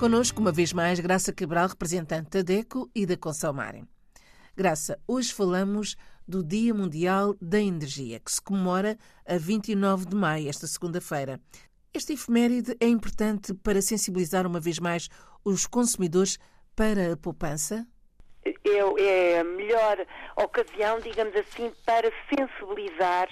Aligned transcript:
Conosco, 0.00 0.40
uma 0.40 0.50
vez 0.50 0.72
mais, 0.72 0.98
Graça 0.98 1.30
Cabral, 1.30 1.68
representante 1.68 2.30
da 2.30 2.40
DECO 2.40 2.90
e 2.94 3.04
da 3.04 3.18
Conselmarem. 3.18 3.86
Graça, 4.56 4.98
hoje 5.06 5.30
falamos 5.30 5.94
do 6.26 6.42
Dia 6.42 6.72
Mundial 6.72 7.34
da 7.38 7.60
Energia, 7.60 8.18
que 8.18 8.32
se 8.32 8.40
comemora 8.40 8.96
a 9.28 9.36
29 9.36 10.06
de 10.06 10.16
maio, 10.16 10.48
esta 10.48 10.66
segunda-feira. 10.66 11.38
Este 11.92 12.14
efeméride 12.14 12.74
é 12.80 12.86
importante 12.86 13.52
para 13.52 13.82
sensibilizar 13.82 14.46
uma 14.46 14.58
vez 14.58 14.78
mais 14.78 15.10
os 15.44 15.66
consumidores 15.66 16.38
para 16.74 17.12
a 17.12 17.16
poupança? 17.18 17.86
É, 18.42 19.02
é 19.02 19.40
a 19.40 19.44
melhor 19.44 19.98
ocasião, 20.42 20.98
digamos 21.00 21.36
assim, 21.36 21.70
para 21.84 22.10
sensibilizar 22.34 23.28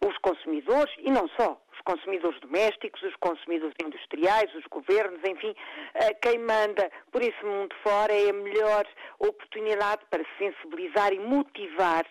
os 0.00 0.16
consumidores 0.18 0.94
e 0.98 1.10
não 1.10 1.26
só, 1.36 1.60
consumidores 1.82 2.40
domésticos, 2.40 3.02
os 3.02 3.14
consumidores 3.16 3.74
industriais, 3.84 4.54
os 4.54 4.64
governos, 4.66 5.20
enfim, 5.24 5.54
eh, 5.94 6.14
quem 6.14 6.38
manda 6.38 6.90
por 7.10 7.22
esse 7.22 7.44
mundo 7.44 7.74
fora 7.82 8.12
é 8.12 8.30
a 8.30 8.32
melhor 8.32 8.86
oportunidade 9.18 10.02
para 10.10 10.24
sensibilizar 10.38 11.12
e 11.12 11.18
motivar 11.18 12.06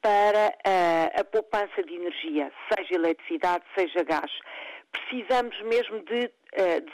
para 0.00 0.48
a, 0.64 0.70
eh, 0.70 1.20
a 1.20 1.24
poupança 1.24 1.82
de 1.82 1.94
energia, 1.94 2.52
seja 2.72 2.94
eletricidade, 2.94 3.64
seja 3.76 4.02
gás. 4.02 4.30
Precisamos 4.90 5.58
mesmo 5.62 6.00
de 6.00 6.30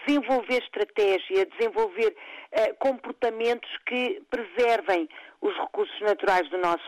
desenvolver 0.07 0.62
estratégia, 0.62 1.47
desenvolver 1.47 2.15
uh, 2.53 2.75
comportamentos 2.79 3.69
que 3.87 4.23
preservem 4.31 5.09
os 5.41 5.57
recursos 5.57 6.01
naturais 6.01 6.48
do 6.51 6.59
nosso, 6.59 6.84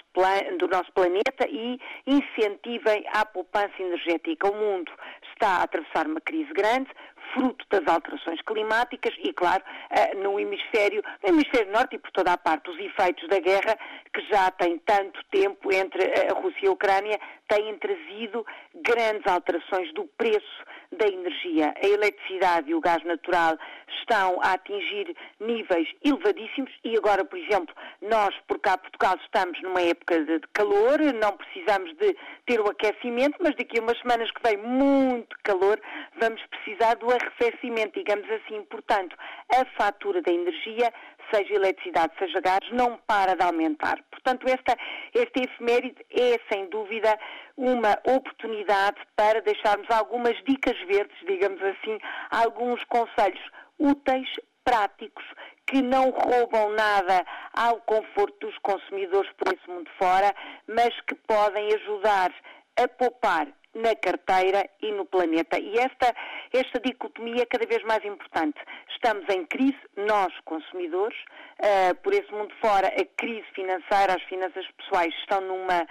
do 0.58 0.68
nosso 0.68 0.92
planeta 0.92 1.48
e 1.48 1.78
incentivem 2.06 3.04
a 3.12 3.24
poupança 3.24 3.74
energética. 3.78 4.48
O 4.48 4.54
mundo 4.54 4.90
está 5.32 5.58
a 5.58 5.62
atravessar 5.62 6.06
uma 6.06 6.20
crise 6.20 6.52
grande, 6.52 6.90
fruto 7.32 7.64
das 7.70 7.86
alterações 7.86 8.40
climáticas 8.42 9.14
e, 9.18 9.32
claro, 9.32 9.62
eh, 9.90 10.14
no 10.16 10.38
hemisfério, 10.38 11.02
no 11.22 11.28
hemisfério 11.30 11.72
norte 11.72 11.96
e 11.96 11.98
por 11.98 12.10
toda 12.10 12.32
a 12.32 12.38
parte, 12.38 12.70
os 12.70 12.78
efeitos 12.78 13.28
da 13.28 13.38
guerra 13.38 13.76
que 14.12 14.20
já 14.28 14.50
tem 14.52 14.78
tanto 14.78 15.20
tempo 15.30 15.72
entre 15.72 16.02
a 16.30 16.34
Rússia 16.34 16.64
e 16.64 16.68
a 16.68 16.72
Ucrânia 16.72 17.18
têm 17.48 17.76
trazido 17.78 18.44
grandes 18.74 19.26
alterações 19.26 19.92
do 19.94 20.04
preço 20.16 20.64
da 20.92 21.06
energia. 21.06 21.72
A 21.82 21.86
eletricidade 21.86 22.70
e 22.70 22.74
o 22.74 22.80
gás 22.80 23.02
natural 23.04 23.56
estão 24.00 24.40
a 24.42 24.52
atingir 24.54 25.14
níveis 25.38 25.88
elevadíssimos 26.04 26.70
e 26.84 26.96
agora, 26.96 27.24
por 27.24 27.38
exemplo, 27.38 27.74
nós, 28.02 28.34
por 28.48 28.58
cá 28.58 28.76
Portugal, 28.76 29.16
estamos 29.22 29.60
numa 29.62 29.80
época 29.82 30.24
de 30.24 30.40
calor, 30.52 30.98
não 31.14 31.36
precisamos 31.36 31.96
de 31.96 32.16
ter 32.46 32.60
o 32.60 32.68
aquecimento, 32.68 33.36
mas 33.40 33.54
daqui 33.56 33.78
a 33.78 33.82
umas 33.82 33.98
semanas 34.00 34.30
que 34.30 34.42
vem 34.42 34.56
muito 34.56 35.36
calor, 35.44 35.80
vamos 36.20 36.42
precisar 36.46 36.94
do 36.94 37.10
arrefecimento, 37.20 37.98
digamos 37.98 38.28
assim. 38.30 38.62
Portanto, 38.64 39.16
a 39.54 39.64
fatura 39.76 40.22
da 40.22 40.32
energia, 40.32 40.92
seja 41.32 41.54
eletricidade, 41.54 42.12
seja 42.18 42.40
gás, 42.40 42.60
não 42.72 42.96
para 43.06 43.34
de 43.34 43.42
aumentar. 43.42 44.02
Portanto, 44.10 44.46
esta, 44.48 44.76
este 45.14 45.44
efeméride 45.44 46.04
é, 46.10 46.38
sem 46.52 46.68
dúvida, 46.68 47.18
uma 47.56 47.98
oportunidade 48.04 48.98
para 49.16 49.40
deixarmos 49.42 49.88
algumas 49.90 50.36
dicas 50.44 50.78
verdes, 50.86 51.16
digamos 51.26 51.62
assim, 51.62 51.98
alguns 52.30 52.82
conselhos 52.84 53.40
úteis, 53.78 54.28
práticos, 54.64 55.24
que 55.66 55.80
não 55.82 56.10
roubam 56.10 56.70
nada 56.70 57.24
ao 57.54 57.80
conforto 57.80 58.46
dos 58.46 58.58
consumidores 58.58 59.30
por 59.32 59.52
esse 59.52 59.68
mundo 59.68 59.90
fora, 59.98 60.34
mas 60.68 60.90
que 61.02 61.14
podem 61.14 61.72
ajudar 61.74 62.32
a 62.76 62.88
poupar 62.88 63.46
na 63.74 63.94
carteira 63.94 64.68
e 64.82 64.92
no 64.92 65.04
planeta. 65.04 65.58
E 65.58 65.78
esta, 65.78 66.14
esta 66.52 66.80
dicotomia 66.80 67.42
é 67.42 67.46
cada 67.46 67.66
vez 67.66 67.82
mais 67.84 68.04
importante. 68.04 68.58
Estamos 68.90 69.24
em 69.28 69.44
crise, 69.46 69.78
nós, 69.96 70.32
consumidores, 70.44 71.18
uh, 71.60 71.94
por 72.02 72.12
esse 72.12 72.30
mundo 72.32 72.52
fora, 72.60 72.88
a 72.88 73.04
crise 73.16 73.46
financeira, 73.54 74.14
as 74.16 74.22
finanças 74.24 74.66
pessoais 74.76 75.14
estão 75.20 75.40
numa 75.40 75.86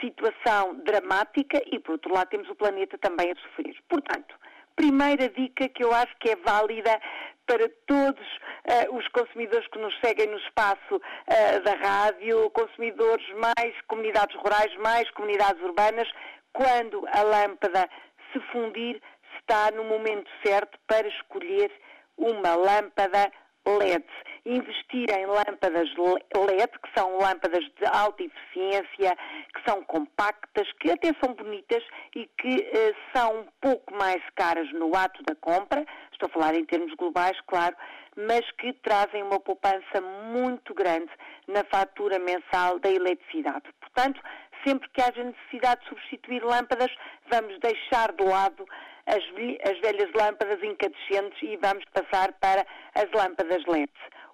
situação 0.00 0.74
dramática 0.84 1.60
e, 1.72 1.78
por 1.80 1.92
outro 1.92 2.12
lado, 2.12 2.28
temos 2.28 2.48
o 2.48 2.54
planeta 2.54 2.98
também 2.98 3.32
a 3.32 3.36
sofrer. 3.36 3.76
Portanto, 3.88 4.34
primeira 4.74 5.28
dica 5.28 5.68
que 5.68 5.82
eu 5.82 5.92
acho 5.92 6.14
que 6.18 6.30
é 6.30 6.36
válida 6.36 7.00
para 7.46 7.68
todos 7.86 8.26
uh, 8.26 8.96
os 8.96 9.06
consumidores 9.08 9.66
que 9.68 9.78
nos 9.78 9.94
seguem 10.04 10.26
no 10.26 10.36
espaço 10.38 10.96
uh, 10.96 11.62
da 11.62 11.74
rádio, 11.74 12.50
consumidores 12.50 13.26
mais 13.36 13.74
comunidades 13.86 14.36
rurais, 14.36 14.74
mais 14.78 15.08
comunidades 15.12 15.62
urbanas, 15.62 16.08
quando 16.56 17.06
a 17.12 17.22
lâmpada 17.22 17.86
se 18.32 18.40
fundir, 18.50 19.00
está 19.38 19.70
no 19.72 19.84
momento 19.84 20.30
certo 20.42 20.78
para 20.86 21.06
escolher 21.06 21.70
uma 22.16 22.54
lâmpada 22.54 23.30
LED. 23.66 24.04
Investir 24.46 25.10
em 25.10 25.26
lâmpadas 25.26 25.88
LED, 26.34 26.72
que 26.78 26.90
são 26.96 27.18
lâmpadas 27.18 27.64
de 27.78 27.84
alta 27.92 28.22
eficiência, 28.22 29.16
que 29.54 29.68
são 29.68 29.82
compactas, 29.84 30.66
que 30.80 30.90
até 30.90 31.10
são 31.22 31.34
bonitas 31.34 31.82
e 32.14 32.26
que 32.38 32.70
eh, 32.72 32.94
são 33.14 33.40
um 33.40 33.46
pouco 33.60 33.92
mais 33.94 34.22
caras 34.34 34.72
no 34.72 34.96
ato 34.96 35.22
da 35.24 35.34
compra, 35.34 35.84
estou 36.12 36.28
a 36.28 36.32
falar 36.32 36.54
em 36.54 36.64
termos 36.64 36.94
globais, 36.94 37.38
claro, 37.48 37.76
mas 38.16 38.50
que 38.52 38.72
trazem 38.72 39.22
uma 39.22 39.38
poupança 39.40 40.00
muito 40.32 40.72
grande 40.72 41.10
na 41.48 41.62
fatura 41.64 42.18
mensal 42.18 42.78
da 42.78 42.90
eletricidade. 42.90 43.64
Portanto, 43.80 44.20
sempre 44.66 44.88
que 44.90 45.00
haja 45.00 45.22
necessidade 45.22 45.82
de 45.82 45.88
substituir 45.88 46.42
lâmpadas, 46.42 46.90
vamos 47.30 47.58
deixar 47.60 48.12
de 48.12 48.24
lado 48.24 48.66
as, 49.06 49.22
as 49.70 49.78
velhas 49.80 50.10
lâmpadas 50.14 50.62
incandescentes 50.62 51.40
e 51.42 51.56
vamos 51.56 51.84
passar 51.92 52.32
para 52.40 52.66
as 52.94 53.10
lâmpadas 53.12 53.64
LED. 53.66 53.92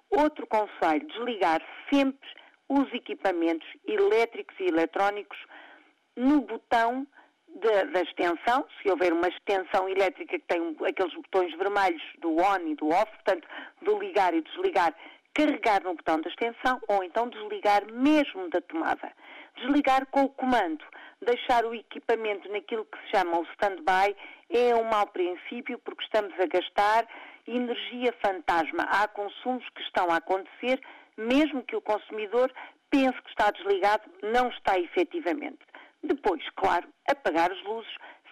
Outro 0.09 0.47
conselho, 0.47 1.07
desligar 1.07 1.61
sempre 1.91 2.27
os 2.69 2.91
equipamentos 2.93 3.67
elétricos 3.85 4.55
e 4.59 4.67
eletrónicos 4.67 5.37
no 6.15 6.41
botão 6.41 7.07
de, 7.47 7.83
da 7.91 8.01
extensão, 8.01 8.65
se 8.81 8.89
houver 8.89 9.13
uma 9.13 9.27
extensão 9.27 9.87
elétrica 9.87 10.39
que 10.39 10.45
tem 10.47 10.75
aqueles 10.87 11.13
botões 11.13 11.55
vermelhos 11.57 12.01
do 12.19 12.35
on 12.37 12.67
e 12.67 12.75
do 12.75 12.89
off, 12.89 13.11
portanto, 13.11 13.47
do 13.81 13.99
ligar 13.99 14.33
e 14.33 14.41
desligar, 14.41 14.95
carregar 15.33 15.83
no 15.83 15.95
botão 15.95 16.21
da 16.21 16.29
extensão 16.29 16.79
ou 16.87 17.03
então 17.03 17.29
desligar 17.29 17.85
mesmo 17.91 18.49
da 18.49 18.61
tomada. 18.61 19.11
Desligar 19.55 20.05
com 20.07 20.23
o 20.23 20.29
comando, 20.29 20.83
deixar 21.21 21.65
o 21.65 21.73
equipamento 21.73 22.51
naquilo 22.51 22.85
que 22.85 22.97
se 22.99 23.17
chama 23.17 23.39
o 23.39 23.43
stand-by 23.53 24.15
é 24.49 24.75
um 24.75 24.83
mau 24.83 25.07
princípio 25.07 25.79
porque 25.79 26.03
estamos 26.03 26.33
a 26.39 26.45
gastar 26.45 27.07
energia 27.47 28.13
fantasma. 28.25 28.83
Há 28.83 29.07
consumos 29.07 29.67
que 29.75 29.81
estão 29.81 30.09
a 30.09 30.17
acontecer, 30.17 30.81
mesmo 31.17 31.63
que 31.63 31.75
o 31.75 31.81
consumidor 31.81 32.51
pense 32.89 33.19
que 33.21 33.29
está 33.29 33.51
desligado, 33.51 34.03
não 34.21 34.49
está 34.49 34.79
efetivamente. 34.79 35.59
Depois, 36.03 36.43
claro, 36.55 36.87
apagar 37.09 37.51
as 37.51 37.63
luzes 37.63 37.91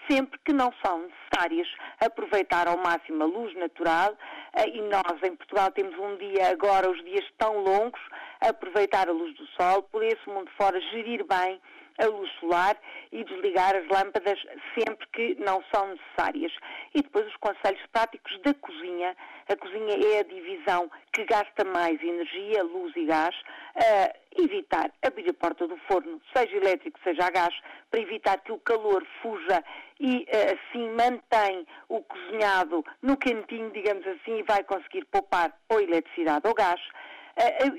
sempre 0.09 0.39
que 0.45 0.53
não 0.53 0.71
são 0.83 1.07
necessárias. 1.07 1.67
Aproveitar 1.99 2.67
ao 2.67 2.77
máximo 2.77 3.23
a 3.23 3.25
luz 3.25 3.55
natural 3.55 4.13
eh, 4.53 4.69
e 4.69 4.81
nós 4.81 5.21
em 5.23 5.35
Portugal 5.35 5.71
temos 5.71 5.97
um 5.97 6.17
dia 6.17 6.49
agora, 6.49 6.89
os 6.89 7.03
dias 7.03 7.25
tão 7.37 7.59
longos, 7.59 8.01
aproveitar 8.39 9.07
a 9.09 9.11
luz 9.11 9.35
do 9.35 9.45
sol, 9.47 9.83
por 9.83 10.03
esse 10.03 10.27
mundo 10.27 10.49
fora 10.57 10.79
gerir 10.79 11.25
bem 11.25 11.59
a 11.97 12.05
luz 12.05 12.29
solar 12.39 12.77
e 13.11 13.23
desligar 13.23 13.75
as 13.75 13.87
lâmpadas 13.87 14.39
sempre 14.77 15.07
que 15.13 15.35
não 15.39 15.63
são 15.73 15.87
necessárias. 15.87 16.51
E 16.93 17.01
depois 17.01 17.27
os 17.27 17.35
conselhos 17.37 17.81
práticos 17.91 18.39
da 18.41 18.53
cozinha. 18.53 19.15
A 19.49 19.55
cozinha 19.55 19.97
é 20.13 20.19
a 20.19 20.23
divisão 20.23 20.89
que 21.13 21.25
gasta 21.25 21.63
mais 21.65 22.01
energia, 22.01 22.63
luz 22.63 22.93
e 22.95 23.05
gás. 23.05 23.35
Uh, 23.75 24.43
evitar 24.43 24.91
abrir 25.01 25.29
a 25.29 25.33
porta 25.33 25.67
do 25.67 25.77
forno, 25.89 26.21
seja 26.35 26.55
elétrico, 26.55 26.99
seja 27.03 27.25
a 27.25 27.29
gás, 27.29 27.53
para 27.89 27.99
evitar 27.99 28.39
que 28.39 28.51
o 28.51 28.59
calor 28.59 29.05
fuja 29.21 29.63
e 29.99 30.19
uh, 30.23 30.53
assim 30.53 30.89
mantém 30.91 31.65
o 31.89 32.01
cozinhado 32.01 32.83
no 33.01 33.17
cantinho, 33.17 33.71
digamos 33.71 34.05
assim, 34.07 34.39
e 34.39 34.43
vai 34.43 34.63
conseguir 34.63 35.05
poupar 35.05 35.53
ou 35.69 35.81
eletricidade 35.81 36.47
ou 36.47 36.53
gás 36.53 36.81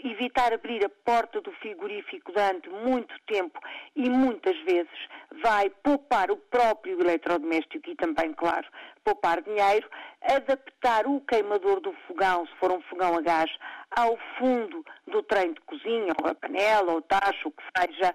evitar 0.05 0.53
abrir 0.53 0.85
a 0.85 0.89
porta 0.89 1.41
do 1.41 1.53
frigorífico 1.53 2.33
durante 2.33 2.69
muito 2.69 3.15
tempo 3.27 3.61
e 3.95 4.09
muitas 4.09 4.57
vezes 4.65 5.09
vai 5.43 5.71
poupar 5.83 6.31
o 6.31 6.37
próprio 6.37 7.01
eletrodoméstico 7.01 7.91
e 7.91 7.95
também, 7.97 8.33
claro, 8.33 8.67
poupar 9.05 9.43
dinheiro, 9.43 9.89
adaptar 10.23 11.07
o 11.07 11.21
queimador 11.21 11.81
do 11.81 11.93
fogão, 12.07 12.47
se 12.47 12.53
for 12.57 12.73
um 12.73 12.83
fogão 12.83 13.17
a 13.17 13.21
gás, 13.21 13.51
ao 13.91 14.19
fundo 14.39 14.85
do 15.07 15.23
trem 15.23 15.53
de 15.53 15.61
cozinha, 15.63 16.13
ou 16.23 16.29
a 16.29 16.35
panela, 16.35 16.93
ou 16.93 17.03
tacho, 17.03 17.49
o 17.49 17.53
que 17.53 17.63
seja, 17.77 18.15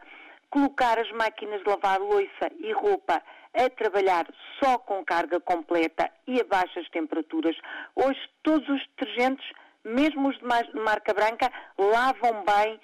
colocar 0.50 1.00
as 1.00 1.12
máquinas 1.12 1.62
de 1.62 1.70
lavar 1.70 2.00
louça 2.00 2.52
e 2.60 2.72
roupa 2.72 3.22
a 3.54 3.70
trabalhar 3.70 4.28
só 4.62 4.78
com 4.78 5.04
carga 5.04 5.40
completa 5.40 6.10
e 6.28 6.40
a 6.40 6.44
baixas 6.44 6.88
temperaturas. 6.90 7.56
Hoje 7.96 8.20
todos 8.44 8.68
os 8.70 8.82
detergentes 8.96 9.46
mesmo 9.88 10.30
os 10.30 10.38
de 10.38 10.80
marca 10.80 11.14
branca, 11.14 11.52
lavam 11.78 12.44
bem 12.44 12.80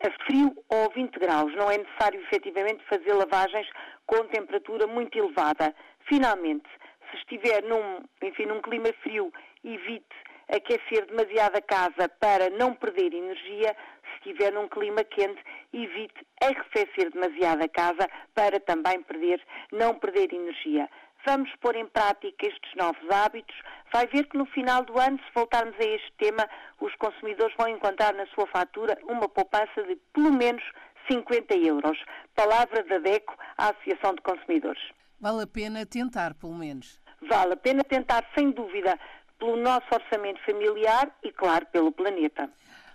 a 0.00 0.10
frio 0.24 0.54
ou 0.68 0.90
20 0.90 1.18
graus. 1.18 1.54
Não 1.54 1.70
é 1.70 1.78
necessário 1.78 2.20
efetivamente 2.20 2.84
fazer 2.84 3.12
lavagens 3.12 3.68
com 4.06 4.24
temperatura 4.26 4.86
muito 4.86 5.16
elevada. 5.18 5.74
Finalmente, 6.08 6.68
se 7.10 7.16
estiver 7.18 7.62
num, 7.62 8.00
enfim, 8.22 8.46
num 8.46 8.60
clima 8.60 8.92
frio, 9.02 9.32
evite 9.64 10.16
aquecer 10.48 11.06
demasiado 11.06 11.56
a 11.56 11.62
casa 11.62 12.08
para 12.20 12.50
não 12.50 12.74
perder 12.74 13.12
energia. 13.12 13.76
Se 14.02 14.30
estiver 14.30 14.52
num 14.52 14.68
clima 14.68 15.04
quente, 15.04 15.42
evite 15.72 16.26
arrefecer 16.42 17.10
demasiado 17.12 17.62
a 17.62 17.68
casa 17.68 18.08
para 18.34 18.58
também 18.60 19.02
perder, 19.02 19.40
não 19.72 19.94
perder 19.94 20.32
energia. 20.32 20.88
Vamos 21.26 21.50
pôr 21.60 21.76
em 21.76 21.86
prática 21.86 22.46
estes 22.46 22.74
novos 22.76 23.10
hábitos. 23.10 23.56
Vai 23.92 24.06
ver 24.06 24.26
que 24.26 24.38
no 24.38 24.46
final 24.46 24.84
do 24.84 24.98
ano, 24.98 25.18
se 25.18 25.34
voltarmos 25.34 25.74
a 25.78 25.84
este 25.84 26.12
tema, 26.18 26.48
os 26.80 26.94
consumidores 26.96 27.54
vão 27.58 27.68
encontrar 27.68 28.14
na 28.14 28.26
sua 28.28 28.46
fatura 28.46 28.98
uma 29.04 29.28
poupança 29.28 29.82
de 29.86 29.96
pelo 30.12 30.32
menos 30.32 30.62
50 31.10 31.54
euros. 31.56 31.98
Palavra 32.34 32.82
da 32.84 32.98
DECO 32.98 33.34
à 33.56 33.70
Associação 33.70 34.14
de 34.14 34.22
Consumidores. 34.22 34.82
Vale 35.20 35.42
a 35.42 35.46
pena 35.46 35.84
tentar, 35.84 36.34
pelo 36.34 36.54
menos. 36.54 37.00
Vale 37.28 37.54
a 37.54 37.56
pena 37.56 37.82
tentar, 37.82 38.24
sem 38.36 38.50
dúvida, 38.52 38.98
pelo 39.38 39.56
nosso 39.56 39.86
orçamento 39.92 40.40
familiar 40.44 41.10
e, 41.22 41.32
claro, 41.32 41.66
pelo 41.66 41.90
planeta. 41.92 42.48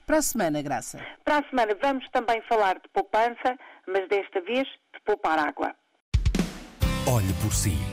Para 0.06 0.18
a 0.18 0.22
semana, 0.22 0.62
Graça. 0.62 1.00
Para 1.24 1.40
a 1.40 1.50
semana 1.50 1.78
vamos 1.81 2.08
também 2.10 2.42
falar 2.44 2.76
de 2.76 2.90
poupança, 2.90 3.58
mas 3.88 4.08
desta 4.08 4.42
vez 4.42 4.68
de 4.94 5.00
poupar 5.06 5.40
água. 5.40 5.74
Olhe 7.08 7.34
por 7.42 7.54
si. 7.54 7.93